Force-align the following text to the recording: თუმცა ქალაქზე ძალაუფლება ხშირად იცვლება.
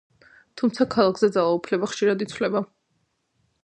თუმცა 0.61 0.87
ქალაქზე 0.95 1.31
ძალაუფლება 1.37 1.93
ხშირად 1.95 2.27
იცვლება. 2.29 2.67